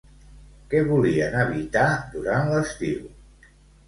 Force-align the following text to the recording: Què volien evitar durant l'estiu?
Què 0.69 0.79
volien 0.85 1.35
evitar 1.41 1.83
durant 2.15 2.49
l'estiu? 2.55 3.05